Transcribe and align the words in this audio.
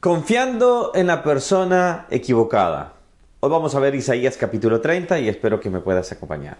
Confiando 0.00 0.92
en 0.94 1.08
la 1.08 1.22
persona 1.22 2.06
equivocada. 2.08 2.94
Hoy 3.40 3.50
vamos 3.50 3.74
a 3.74 3.80
ver 3.80 3.94
Isaías 3.94 4.38
capítulo 4.38 4.80
30 4.80 5.20
y 5.20 5.28
espero 5.28 5.60
que 5.60 5.68
me 5.68 5.80
puedas 5.80 6.10
acompañar. 6.10 6.56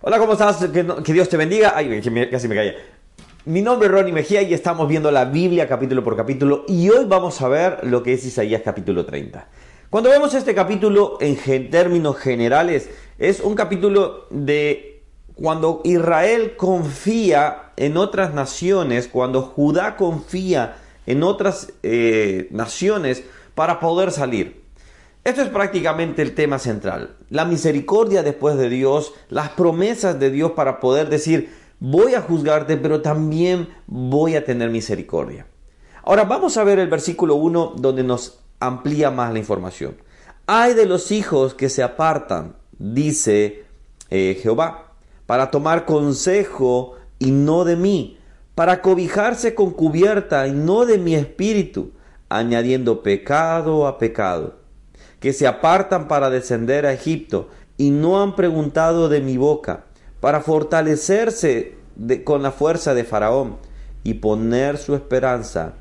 Hola, 0.00 0.18
¿cómo 0.18 0.32
estás? 0.32 0.56
Que, 0.56 1.12
Dios 1.12 1.28
te 1.28 1.36
bendiga. 1.36 1.74
Ay, 1.76 2.02
casi 2.32 2.48
me 2.48 2.56
caía. 2.56 2.74
Mi 3.44 3.62
nombre 3.62 3.86
es 3.86 3.92
Ronnie 3.92 4.12
Mejía 4.12 4.42
y 4.42 4.52
estamos 4.52 4.88
viendo 4.88 5.12
la 5.12 5.24
Biblia 5.24 5.68
capítulo 5.68 6.02
por 6.02 6.16
capítulo 6.16 6.64
y 6.66 6.90
hoy 6.90 7.04
vamos 7.04 7.40
a 7.42 7.46
ver 7.46 7.78
lo 7.84 8.02
que 8.02 8.14
es 8.14 8.24
Isaías 8.24 8.62
capítulo 8.64 9.06
30. 9.06 9.46
Cuando 9.88 10.10
vemos 10.10 10.34
este 10.34 10.52
capítulo 10.52 11.18
en 11.20 11.70
términos 11.70 12.16
generales, 12.16 12.90
es 13.20 13.38
un 13.38 13.54
capítulo 13.54 14.26
de 14.30 15.04
cuando 15.36 15.80
Israel 15.84 16.56
confía 16.56 17.70
en 17.76 17.96
otras 17.98 18.34
naciones, 18.34 19.06
cuando 19.06 19.42
Judá 19.42 19.94
confía 19.94 20.78
en 21.06 21.22
otras 21.22 21.72
eh, 21.82 22.48
naciones 22.50 23.22
para 23.54 23.80
poder 23.80 24.10
salir. 24.10 24.64
Esto 25.24 25.40
es 25.40 25.48
prácticamente 25.48 26.20
el 26.20 26.34
tema 26.34 26.58
central. 26.58 27.16
La 27.30 27.44
misericordia 27.46 28.22
después 28.22 28.56
de 28.58 28.68
Dios, 28.68 29.14
las 29.30 29.48
promesas 29.50 30.20
de 30.20 30.30
Dios 30.30 30.52
para 30.52 30.80
poder 30.80 31.08
decir, 31.08 31.50
voy 31.80 32.14
a 32.14 32.20
juzgarte, 32.20 32.76
pero 32.76 33.00
también 33.00 33.68
voy 33.86 34.36
a 34.36 34.44
tener 34.44 34.70
misericordia. 34.70 35.46
Ahora 36.02 36.24
vamos 36.24 36.58
a 36.58 36.64
ver 36.64 36.78
el 36.78 36.88
versículo 36.88 37.36
1 37.36 37.74
donde 37.76 38.02
nos 38.02 38.40
amplía 38.60 39.10
más 39.10 39.32
la 39.32 39.38
información. 39.38 39.96
Hay 40.46 40.74
de 40.74 40.84
los 40.84 41.10
hijos 41.10 41.54
que 41.54 41.70
se 41.70 41.82
apartan, 41.82 42.56
dice 42.78 43.64
eh, 44.10 44.38
Jehová, 44.42 44.92
para 45.24 45.50
tomar 45.50 45.86
consejo 45.86 46.96
y 47.18 47.30
no 47.30 47.64
de 47.64 47.76
mí, 47.76 48.18
para 48.54 48.82
cobijarse 48.82 49.54
con 49.54 49.70
cubierta 49.72 50.46
y 50.46 50.52
no 50.52 50.86
de 50.86 50.98
mi 50.98 51.14
espíritu, 51.14 51.92
añadiendo 52.28 53.02
pecado 53.02 53.86
a 53.86 53.98
pecado, 53.98 54.56
que 55.20 55.32
se 55.32 55.46
apartan 55.46 56.08
para 56.08 56.30
descender 56.30 56.86
a 56.86 56.92
Egipto 56.92 57.48
y 57.76 57.90
no 57.90 58.22
han 58.22 58.36
preguntado 58.36 59.08
de 59.08 59.20
mi 59.20 59.36
boca, 59.36 59.84
para 60.20 60.40
fortalecerse 60.40 61.74
con 62.24 62.42
la 62.42 62.50
fuerza 62.50 62.94
de 62.94 63.04
Faraón 63.04 63.56
y 64.04 64.14
poner 64.14 64.78
su 64.78 64.94
esperanza 64.94 65.74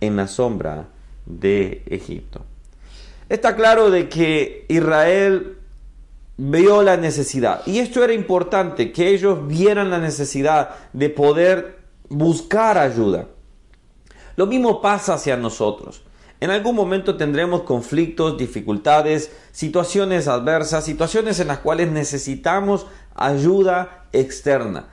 en 0.00 0.16
la 0.16 0.26
sombra 0.26 0.88
de 1.26 1.82
Egipto. 1.86 2.44
Está 3.28 3.56
claro 3.56 3.90
de 3.90 4.08
que 4.08 4.66
Israel 4.68 5.58
vio 6.36 6.82
la 6.82 6.96
necesidad. 6.96 7.62
Y 7.66 7.78
esto 7.78 8.02
era 8.02 8.12
importante, 8.12 8.92
que 8.92 9.08
ellos 9.08 9.46
vieran 9.46 9.90
la 9.90 9.98
necesidad 9.98 10.70
de 10.92 11.10
poder 11.10 11.78
buscar 12.08 12.78
ayuda. 12.78 13.28
Lo 14.36 14.46
mismo 14.46 14.80
pasa 14.80 15.14
hacia 15.14 15.36
nosotros. 15.36 16.02
En 16.40 16.50
algún 16.50 16.74
momento 16.74 17.16
tendremos 17.16 17.62
conflictos, 17.62 18.36
dificultades, 18.36 19.30
situaciones 19.52 20.28
adversas, 20.28 20.84
situaciones 20.84 21.40
en 21.40 21.48
las 21.48 21.58
cuales 21.58 21.90
necesitamos 21.90 22.86
ayuda 23.14 24.06
externa. 24.12 24.88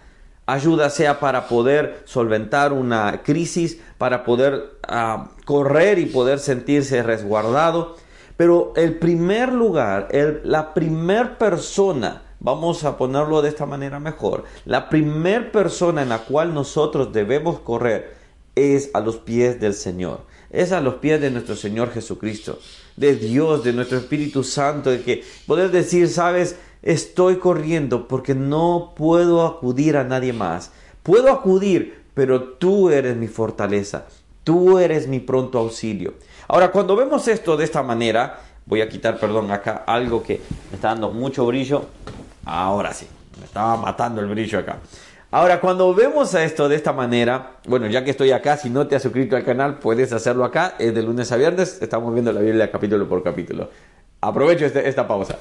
Ayuda 0.45 0.89
sea 0.89 1.19
para 1.19 1.47
poder 1.47 2.03
solventar 2.05 2.71
una 2.73 3.23
crisis, 3.23 3.79
para 3.97 4.23
poder 4.23 4.77
ah, 4.87 5.31
correr 5.45 5.99
y 5.99 6.05
poder 6.05 6.39
sentirse 6.39 7.03
resguardado. 7.03 7.97
Pero 8.41 8.73
el 8.75 8.95
primer 8.95 9.53
lugar, 9.53 10.07
la 10.43 10.73
primer 10.73 11.37
persona, 11.37 12.23
vamos 12.39 12.83
a 12.83 12.97
ponerlo 12.97 13.43
de 13.43 13.49
esta 13.49 13.67
manera 13.67 13.99
mejor, 13.99 14.45
la 14.65 14.89
primer 14.89 15.51
persona 15.51 16.01
en 16.01 16.09
la 16.09 16.23
cual 16.23 16.51
nosotros 16.51 17.13
debemos 17.13 17.59
correr 17.59 18.15
es 18.55 18.89
a 18.95 18.99
los 18.99 19.17
pies 19.17 19.59
del 19.59 19.75
Señor, 19.75 20.21
es 20.49 20.71
a 20.71 20.81
los 20.81 20.95
pies 20.95 21.21
de 21.21 21.29
nuestro 21.29 21.55
Señor 21.55 21.91
Jesucristo, 21.91 22.57
de 22.97 23.15
Dios, 23.15 23.63
de 23.63 23.73
nuestro 23.73 23.99
Espíritu 23.99 24.43
Santo, 24.43 24.89
de 24.89 25.03
que 25.03 25.23
poder 25.45 25.69
decir, 25.69 26.09
sabes, 26.09 26.55
estoy 26.81 27.35
corriendo 27.35 28.07
porque 28.07 28.33
no 28.33 28.93
puedo 28.95 29.45
acudir 29.45 29.97
a 29.97 30.03
nadie 30.03 30.33
más. 30.33 30.71
Puedo 31.03 31.29
acudir, 31.31 32.05
pero 32.15 32.41
tú 32.41 32.89
eres 32.89 33.15
mi 33.17 33.27
fortaleza, 33.27 34.07
tú 34.43 34.79
eres 34.79 35.07
mi 35.07 35.19
pronto 35.19 35.59
auxilio. 35.59 36.15
Ahora, 36.51 36.69
cuando 36.69 36.97
vemos 36.97 37.29
esto 37.29 37.55
de 37.55 37.63
esta 37.63 37.81
manera, 37.81 38.39
voy 38.65 38.81
a 38.81 38.89
quitar, 38.89 39.17
perdón, 39.17 39.49
acá 39.51 39.85
algo 39.87 40.21
que 40.21 40.41
me 40.69 40.75
está 40.75 40.89
dando 40.89 41.09
mucho 41.09 41.45
brillo. 41.45 41.85
Ahora 42.43 42.93
sí, 42.93 43.07
me 43.39 43.45
estaba 43.45 43.77
matando 43.77 44.19
el 44.19 44.27
brillo 44.27 44.59
acá. 44.59 44.79
Ahora, 45.31 45.61
cuando 45.61 45.95
vemos 45.95 46.33
esto 46.33 46.67
de 46.67 46.75
esta 46.75 46.91
manera, 46.91 47.51
bueno, 47.65 47.87
ya 47.87 48.03
que 48.03 48.11
estoy 48.11 48.33
acá, 48.33 48.57
si 48.57 48.69
no 48.69 48.85
te 48.85 48.97
has 48.97 49.01
suscrito 49.01 49.37
al 49.37 49.45
canal, 49.45 49.79
puedes 49.79 50.11
hacerlo 50.11 50.43
acá, 50.43 50.75
es 50.77 50.93
de 50.93 51.01
lunes 51.01 51.31
a 51.31 51.37
viernes, 51.37 51.81
estamos 51.81 52.11
viendo 52.11 52.33
la 52.33 52.41
Biblia 52.41 52.69
capítulo 52.69 53.07
por 53.07 53.23
capítulo. 53.23 53.69
Aprovecho 54.19 54.65
este, 54.65 54.89
esta 54.89 55.07
pausa. 55.07 55.37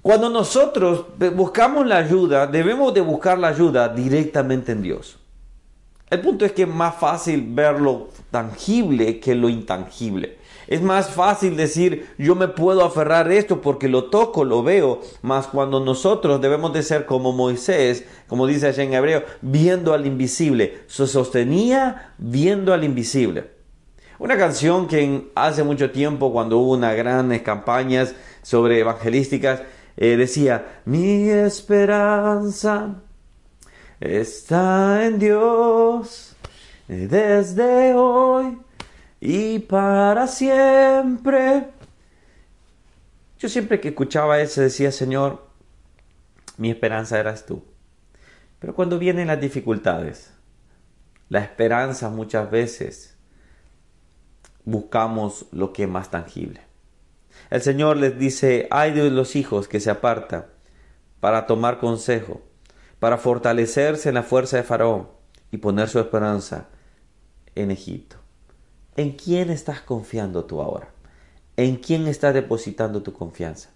Cuando 0.00 0.30
nosotros 0.30 1.06
buscamos 1.34 1.88
la 1.88 1.96
ayuda, 1.96 2.46
debemos 2.46 2.94
de 2.94 3.00
buscar 3.00 3.36
la 3.36 3.48
ayuda 3.48 3.88
directamente 3.88 4.70
en 4.70 4.82
Dios. 4.82 5.18
El 6.10 6.20
punto 6.20 6.44
es 6.44 6.52
que 6.52 6.62
es 6.62 6.68
más 6.68 6.94
fácil 6.96 7.44
ver 7.48 7.80
lo 7.80 8.08
tangible 8.30 9.18
que 9.20 9.34
lo 9.34 9.48
intangible. 9.48 10.38
Es 10.66 10.80
más 10.80 11.10
fácil 11.10 11.56
decir 11.56 12.08
yo 12.18 12.34
me 12.34 12.48
puedo 12.48 12.84
aferrar 12.84 13.28
a 13.28 13.34
esto 13.34 13.60
porque 13.60 13.88
lo 13.88 14.04
toco, 14.04 14.44
lo 14.44 14.62
veo, 14.62 15.00
más 15.22 15.46
cuando 15.46 15.80
nosotros 15.80 16.40
debemos 16.40 16.72
de 16.72 16.82
ser 16.82 17.06
como 17.06 17.32
Moisés, 17.32 18.04
como 18.28 18.46
dice 18.46 18.68
allá 18.68 18.82
en 18.82 18.94
hebreo, 18.94 19.24
viendo 19.42 19.92
al 19.92 20.06
invisible. 20.06 20.82
Se 20.86 21.06
sostenía 21.06 22.14
viendo 22.18 22.72
al 22.72 22.84
invisible. 22.84 23.52
Una 24.18 24.38
canción 24.38 24.86
que 24.86 25.30
hace 25.34 25.64
mucho 25.64 25.90
tiempo, 25.90 26.32
cuando 26.32 26.58
hubo 26.58 26.72
unas 26.74 26.96
grandes 26.96 27.42
campañas 27.42 28.14
sobre 28.42 28.78
evangelísticas, 28.78 29.62
eh, 29.96 30.16
decía, 30.16 30.80
mi 30.84 31.28
esperanza 31.28 33.03
está 34.00 35.06
en 35.06 35.18
Dios 35.18 36.36
desde 36.88 37.94
hoy 37.94 38.58
y 39.20 39.58
para 39.60 40.26
siempre. 40.26 41.68
Yo 43.38 43.48
siempre 43.48 43.80
que 43.80 43.88
escuchaba 43.88 44.40
eso 44.40 44.60
decía, 44.60 44.92
Señor, 44.92 45.46
mi 46.56 46.70
esperanza 46.70 47.18
eras 47.18 47.46
tú. 47.46 47.64
Pero 48.58 48.74
cuando 48.74 48.98
vienen 48.98 49.28
las 49.28 49.40
dificultades, 49.40 50.32
la 51.28 51.40
esperanza 51.40 52.08
muchas 52.08 52.50
veces 52.50 53.16
buscamos 54.64 55.46
lo 55.52 55.72
que 55.72 55.84
es 55.84 55.88
más 55.88 56.10
tangible. 56.10 56.60
El 57.50 57.60
Señor 57.60 57.96
les 57.96 58.18
dice, 58.18 58.68
ay 58.70 58.92
de 58.92 59.10
los 59.10 59.36
hijos 59.36 59.68
que 59.68 59.80
se 59.80 59.90
apartan 59.90 60.46
para 61.20 61.46
tomar 61.46 61.78
consejo 61.78 62.42
para 62.98 63.18
fortalecerse 63.18 64.08
en 64.08 64.16
la 64.16 64.22
fuerza 64.22 64.56
de 64.56 64.62
Faraón 64.62 65.08
y 65.50 65.58
poner 65.58 65.88
su 65.88 65.98
esperanza 65.98 66.68
en 67.54 67.70
Egipto. 67.70 68.16
¿En 68.96 69.12
quién 69.12 69.50
estás 69.50 69.80
confiando 69.80 70.44
tú 70.44 70.60
ahora? 70.60 70.88
¿En 71.56 71.76
quién 71.76 72.06
estás 72.06 72.34
depositando 72.34 73.02
tu 73.02 73.12
confianza? 73.12 73.70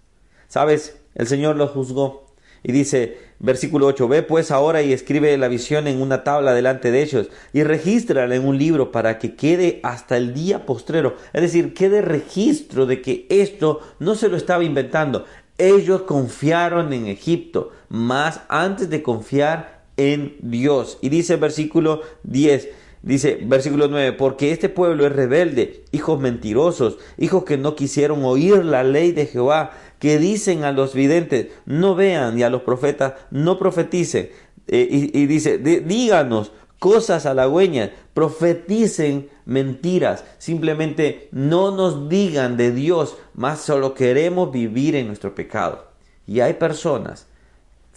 Sabes, 0.47 0.97
el 1.15 1.27
Señor 1.27 1.55
lo 1.55 1.67
juzgó 1.67 2.29
y 2.63 2.71
dice, 2.71 3.17
versículo 3.39 3.87
8, 3.87 4.07
ve 4.07 4.23
pues 4.23 4.51
ahora 4.51 4.81
y 4.81 4.91
escribe 4.91 5.37
la 5.37 5.47
visión 5.47 5.87
en 5.87 6.01
una 6.01 6.23
tabla 6.23 6.53
delante 6.53 6.91
de 6.91 7.01
ellos 7.01 7.29
y 7.53 7.63
regístrala 7.63 8.35
en 8.35 8.45
un 8.45 8.57
libro 8.57 8.91
para 8.91 9.17
que 9.17 9.35
quede 9.35 9.79
hasta 9.83 10.17
el 10.17 10.33
día 10.33 10.65
postrero. 10.65 11.15
Es 11.31 11.41
decir, 11.41 11.73
quede 11.73 12.01
registro 12.01 12.85
de 12.85 13.01
que 13.01 13.27
esto 13.29 13.79
no 13.99 14.15
se 14.15 14.27
lo 14.27 14.35
estaba 14.35 14.63
inventando. 14.63 15.25
Ellos 15.57 16.01
confiaron 16.01 16.91
en 16.93 17.07
Egipto, 17.07 17.71
más 17.89 18.41
antes 18.47 18.89
de 18.89 19.03
confiar 19.03 19.83
en 19.97 20.37
Dios. 20.41 20.97
Y 21.01 21.09
dice 21.09 21.33
el 21.33 21.39
versículo 21.39 22.01
10, 22.23 22.69
dice 23.01 23.39
versículo 23.43 23.87
9, 23.87 24.13
porque 24.13 24.51
este 24.51 24.69
pueblo 24.69 25.05
es 25.05 25.11
rebelde, 25.11 25.83
hijos 25.91 26.19
mentirosos, 26.19 26.97
hijos 27.17 27.43
que 27.43 27.57
no 27.57 27.75
quisieron 27.75 28.23
oír 28.23 28.63
la 28.63 28.83
ley 28.83 29.11
de 29.11 29.25
Jehová, 29.25 29.71
que 29.99 30.17
dicen 30.17 30.63
a 30.63 30.71
los 30.71 30.93
videntes, 30.93 31.47
no 31.65 31.95
vean, 31.95 32.39
y 32.39 32.43
a 32.43 32.49
los 32.49 32.61
profetas, 32.61 33.13
no 33.31 33.59
profeticen. 33.59 34.29
Eh, 34.67 34.87
y, 35.13 35.25
dice, 35.25 35.57
díganos, 35.57 36.51
cosas 36.77 37.25
halagüeñas, 37.25 37.89
profeticen 38.13 39.29
mentiras, 39.45 40.23
simplemente 40.37 41.27
no 41.31 41.71
nos 41.75 42.07
digan 42.07 42.55
de 42.55 42.71
Dios, 42.71 43.17
más 43.33 43.59
solo 43.59 43.93
queremos 43.93 44.51
vivir 44.51 44.95
en 44.95 45.07
nuestro 45.07 45.35
pecado. 45.35 45.89
Y 46.25 46.39
hay 46.39 46.53
personas, 46.53 47.27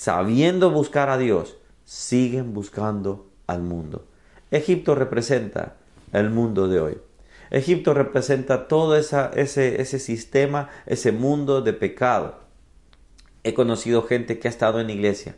sabiendo 0.03 0.73
buscar 0.73 1.11
a 1.11 1.17
Dios, 1.17 1.59
siguen 1.85 2.55
buscando 2.55 3.31
al 3.47 3.63
mundo. 3.63 4.05
Egipto 4.51 4.97
representa 4.97 5.77
el 6.13 6.29
mundo 6.29 6.67
de 6.67 6.81
hoy. 6.81 6.99
Egipto 7.51 7.95
representa 7.95 8.67
todo 8.67 8.97
ese, 8.97 9.31
ese 9.37 9.99
sistema, 10.01 10.71
ese 10.87 11.13
mundo 11.13 11.63
de 11.63 11.73
pecado. 11.73 12.41
He 13.45 13.55
conocido 13.55 14.03
gente 14.03 14.41
que 14.41 14.49
ha 14.49 14.51
estado 14.51 14.81
en 14.81 14.91
iglesia, 14.91 15.37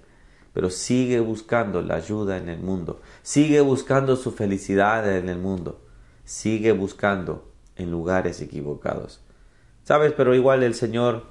pero 0.54 0.70
sigue 0.70 1.20
buscando 1.20 1.82
la 1.82 1.96
ayuda 1.96 2.38
en 2.38 2.48
el 2.48 2.60
mundo, 2.60 3.02
sigue 3.20 3.60
buscando 3.60 4.16
su 4.16 4.32
felicidad 4.32 5.14
en 5.14 5.28
el 5.28 5.36
mundo. 5.36 5.82
sigue 6.24 6.72
buscando 6.72 7.52
en 7.76 7.90
lugares 7.90 8.40
equivocados. 8.40 9.20
Sabes, 9.82 10.14
pero 10.16 10.34
igual 10.34 10.62
el 10.62 10.72
Señor 10.72 11.26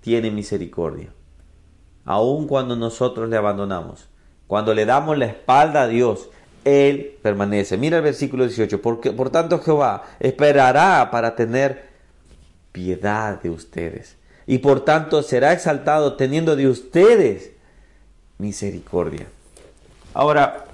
tiene 0.00 0.32
misericordia. 0.32 1.14
Aun 2.04 2.46
cuando 2.46 2.76
nosotros 2.76 3.28
le 3.28 3.36
abandonamos, 3.36 4.08
cuando 4.46 4.74
le 4.74 4.84
damos 4.84 5.16
la 5.16 5.26
espalda 5.26 5.82
a 5.82 5.88
Dios, 5.88 6.28
Él 6.64 7.18
permanece. 7.22 7.76
Mira 7.78 7.98
el 7.98 8.02
versículo 8.02 8.44
18. 8.44 8.82
Porque, 8.82 9.12
por 9.12 9.30
tanto 9.30 9.60
Jehová 9.60 10.02
esperará 10.20 11.10
para 11.10 11.34
tener 11.36 11.90
piedad 12.72 13.40
de 13.40 13.50
ustedes. 13.50 14.16
Y 14.46 14.58
por 14.58 14.84
tanto 14.84 15.22
será 15.22 15.52
exaltado 15.52 16.16
teniendo 16.16 16.56
de 16.56 16.68
ustedes 16.68 17.52
misericordia. 18.38 19.26
Ahora, 20.14 20.66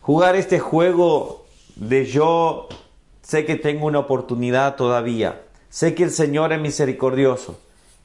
jugar 0.00 0.34
este 0.34 0.58
juego 0.58 1.44
de 1.76 2.06
yo 2.06 2.68
sé 3.22 3.44
que 3.44 3.56
tengo 3.56 3.86
una 3.86 3.98
oportunidad 3.98 4.76
todavía, 4.76 5.42
sé 5.68 5.94
que 5.94 6.04
el 6.04 6.10
Señor 6.10 6.52
es 6.52 6.60
misericordioso, 6.60 7.60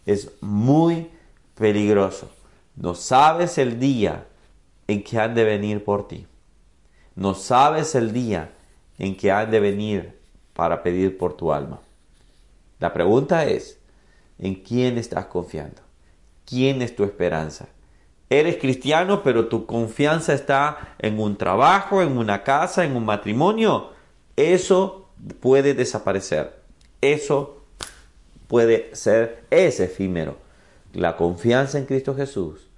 es 0.06 0.32
muy 0.42 1.10
peligroso. 1.56 2.30
No 2.82 2.96
sabes 2.96 3.60
el 3.60 3.80
día 3.80 4.26
en 4.88 5.04
que 5.04 5.20
han 5.20 5.36
de 5.36 5.44
venir 5.44 5.84
por 5.84 6.08
ti. 6.08 6.26
No 7.14 7.36
sabes 7.36 7.94
el 7.94 8.12
día 8.12 8.54
en 8.98 9.16
que 9.16 9.32
han 9.32 9.52
de 9.52 9.60
venir 9.60 10.18
para 10.54 10.82
pedir 10.82 11.16
por 11.16 11.34
tu 11.38 11.54
alma. 11.54 11.80
La 12.80 12.92
pregunta 12.92 13.46
es, 13.46 13.78
¿en 14.40 14.56
quién 14.56 14.98
estás 14.98 15.28
confiando? 15.28 15.84
¿Quién 16.44 16.82
es 16.82 16.96
tu 16.96 17.04
esperanza? 17.04 17.68
Eres 18.32 18.58
cristiano, 18.58 19.22
pero 19.22 19.48
tu 19.48 19.68
confianza 19.68 20.34
está 20.34 20.96
en 20.98 21.20
un 21.20 21.38
trabajo, 21.38 22.02
en 22.02 22.18
una 22.18 22.42
casa, 22.42 22.84
en 22.84 22.96
un 22.96 23.06
matrimonio. 23.06 23.92
Eso 24.36 25.12
puede 25.40 25.76
desaparecer. 25.76 26.60
Eso 27.00 27.62
puede 28.48 28.96
ser, 28.96 29.44
es 29.52 29.80
efímero. 29.80 30.38
La 30.94 31.16
confianza 31.16 31.78
en 31.78 31.86
Cristo 31.86 32.16
Jesús, 32.16 32.71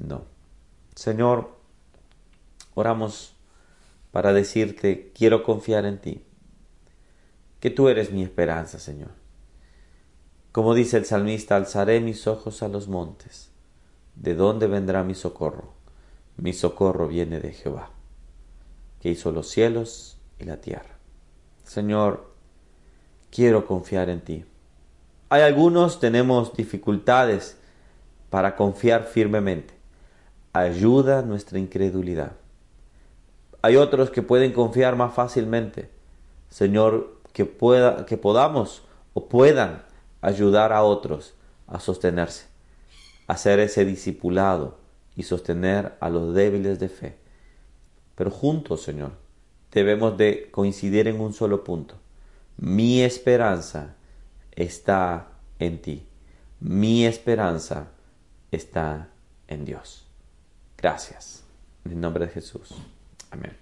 no. 0.00 0.24
Señor, 0.94 1.50
oramos 2.74 3.34
para 4.12 4.32
decirte, 4.32 5.12
quiero 5.14 5.42
confiar 5.42 5.86
en 5.86 6.00
ti, 6.00 6.24
que 7.60 7.70
tú 7.70 7.88
eres 7.88 8.12
mi 8.12 8.22
esperanza, 8.22 8.78
Señor. 8.78 9.10
Como 10.52 10.74
dice 10.74 10.96
el 10.96 11.04
salmista, 11.04 11.56
alzaré 11.56 12.00
mis 12.00 12.26
ojos 12.26 12.62
a 12.62 12.68
los 12.68 12.86
montes 12.88 13.50
¿De 14.14 14.34
dónde 14.34 14.66
vendrá 14.68 15.02
mi 15.02 15.14
socorro? 15.14 15.74
Mi 16.36 16.52
socorro 16.52 17.08
viene 17.08 17.40
de 17.40 17.52
Jehová, 17.52 17.90
que 19.00 19.10
hizo 19.10 19.32
los 19.32 19.48
cielos 19.48 20.18
y 20.38 20.44
la 20.44 20.60
tierra. 20.60 20.98
Señor, 21.64 22.32
quiero 23.30 23.66
confiar 23.66 24.08
en 24.10 24.20
ti. 24.20 24.44
Hay 25.30 25.42
algunos 25.42 25.98
tenemos 25.98 26.54
dificultades 26.54 27.56
para 28.30 28.54
confiar 28.56 29.04
firmemente. 29.04 29.73
Ayuda 30.54 31.20
nuestra 31.20 31.58
incredulidad. 31.58 32.32
Hay 33.60 33.76
otros 33.76 34.08
que 34.08 34.22
pueden 34.22 34.52
confiar 34.52 34.96
más 34.96 35.12
fácilmente. 35.14 35.90
Señor, 36.48 37.20
que 37.34 37.44
pueda 37.44 38.06
que 38.06 38.16
podamos 38.16 38.82
o 39.12 39.28
puedan 39.28 39.82
ayudar 40.22 40.72
a 40.72 40.82
otros 40.82 41.34
a 41.66 41.78
sostenerse 41.78 42.54
hacer 43.26 43.58
ese 43.60 43.84
discipulado 43.84 44.78
y 45.16 45.22
sostener 45.22 45.94
a 46.00 46.08
los 46.08 46.34
débiles 46.34 46.78
de 46.78 46.88
fe. 46.88 47.16
Pero 48.14 48.30
juntos, 48.30 48.82
Señor, 48.82 49.12
debemos 49.72 50.16
de 50.16 50.50
coincidir 50.50 51.08
en 51.08 51.20
un 51.20 51.32
solo 51.32 51.64
punto. 51.64 51.96
Mi 52.56 53.02
esperanza 53.02 53.96
está 54.52 55.28
en 55.58 55.80
ti. 55.80 56.06
Mi 56.60 57.04
esperanza 57.06 57.88
está 58.50 59.08
en 59.48 59.64
Dios. 59.64 60.03
Gracias. 60.78 61.44
En 61.84 61.92
el 61.92 62.00
nombre 62.00 62.26
de 62.26 62.32
Jesús. 62.32 62.74
Amén. 63.30 63.56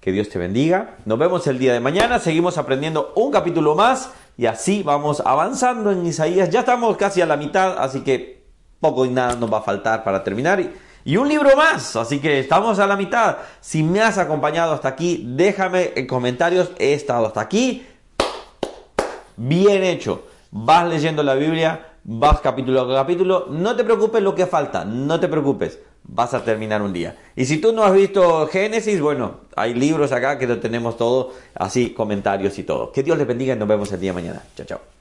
Que 0.00 0.12
Dios 0.12 0.28
te 0.28 0.38
bendiga. 0.38 0.96
Nos 1.04 1.18
vemos 1.18 1.46
el 1.46 1.58
día 1.58 1.72
de 1.72 1.80
mañana. 1.80 2.18
Seguimos 2.18 2.56
aprendiendo 2.56 3.12
un 3.16 3.32
capítulo 3.32 3.74
más 3.74 4.10
y 4.36 4.46
así 4.46 4.82
vamos 4.84 5.20
avanzando 5.24 5.90
en 5.90 6.06
Isaías. 6.06 6.50
Ya 6.50 6.60
estamos 6.60 6.96
casi 6.96 7.20
a 7.20 7.26
la 7.26 7.36
mitad, 7.36 7.76
así 7.78 8.00
que 8.00 8.44
poco 8.80 9.04
y 9.04 9.10
nada 9.10 9.34
nos 9.34 9.52
va 9.52 9.58
a 9.58 9.62
faltar 9.62 10.04
para 10.04 10.22
terminar. 10.22 10.60
Y, 11.04 11.16
un 11.16 11.28
libro 11.28 11.56
más, 11.56 11.96
así 11.96 12.20
que 12.20 12.38
estamos 12.38 12.78
a 12.78 12.86
la 12.86 12.96
mitad. 12.96 13.38
Si 13.60 13.82
me 13.82 14.00
has 14.00 14.18
acompañado 14.18 14.72
hasta 14.72 14.88
aquí, 14.88 15.24
déjame 15.26 15.92
en 15.96 16.06
comentarios, 16.06 16.70
he 16.78 16.92
estado 16.92 17.26
hasta 17.26 17.40
aquí. 17.40 17.86
Bien 19.36 19.82
hecho. 19.82 20.26
Vas 20.50 20.88
leyendo 20.88 21.22
la 21.22 21.34
Biblia, 21.34 21.94
vas 22.04 22.40
capítulo 22.40 22.80
a 22.80 22.94
capítulo. 22.94 23.46
No 23.50 23.76
te 23.76 23.84
preocupes 23.84 24.22
lo 24.22 24.34
que 24.34 24.46
falta, 24.46 24.84
no 24.84 25.18
te 25.20 25.28
preocupes. 25.28 25.78
Vas 26.08 26.34
a 26.34 26.42
terminar 26.42 26.82
un 26.82 26.92
día. 26.92 27.16
Y 27.36 27.44
si 27.44 27.58
tú 27.58 27.72
no 27.72 27.84
has 27.84 27.92
visto 27.92 28.46
Génesis, 28.48 29.00
bueno, 29.00 29.40
hay 29.54 29.74
libros 29.74 30.10
acá 30.10 30.38
que 30.38 30.46
lo 30.46 30.58
tenemos 30.58 30.96
todo, 30.96 31.32
así 31.54 31.90
comentarios 31.90 32.58
y 32.58 32.64
todo. 32.64 32.90
Que 32.90 33.02
Dios 33.02 33.18
les 33.18 33.26
bendiga 33.26 33.54
y 33.54 33.58
nos 33.58 33.68
vemos 33.68 33.92
el 33.92 34.00
día 34.00 34.12
mañana. 34.12 34.42
Chao, 34.56 34.66
chao. 34.66 34.97